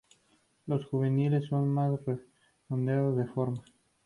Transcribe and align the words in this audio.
Los 0.65 0.83
juveniles 0.87 1.45
son 1.47 1.69
más 1.69 1.91
redondeados 2.07 3.17
de 3.17 3.27
forma. 3.27 3.63